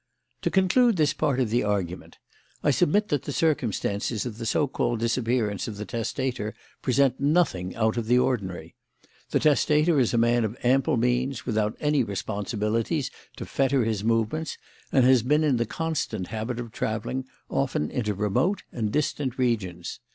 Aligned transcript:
"To 0.41 0.49
conclude 0.49 0.97
this 0.97 1.13
part 1.13 1.39
of 1.39 1.51
the 1.51 1.61
argument: 1.61 2.17
I 2.63 2.71
submit 2.71 3.09
that 3.09 3.25
the 3.25 3.31
circumstances 3.31 4.25
of 4.25 4.39
the 4.39 4.47
so 4.47 4.67
called 4.67 4.99
disappearance 4.99 5.67
of 5.67 5.77
the 5.77 5.85
testator 5.85 6.55
present 6.81 7.19
nothing 7.19 7.75
out 7.75 7.97
of 7.97 8.07
the 8.07 8.17
ordinary. 8.17 8.73
The 9.29 9.39
testator 9.39 9.99
is 9.99 10.11
a 10.11 10.17
man 10.17 10.43
of 10.43 10.57
ample 10.63 10.97
means, 10.97 11.45
without 11.45 11.77
any 11.79 12.03
responsibilities 12.03 13.11
to 13.35 13.45
fetter 13.45 13.85
his 13.85 14.03
movements 14.03 14.57
and 14.91 15.05
has 15.05 15.21
been 15.21 15.43
in 15.43 15.57
the 15.57 15.67
constant 15.67 16.29
habit 16.29 16.59
of 16.59 16.71
travelling, 16.71 17.25
often 17.47 17.91
into 17.91 18.15
remote 18.15 18.63
and 18.71 18.91
distant 18.91 19.37
regions. 19.37 19.99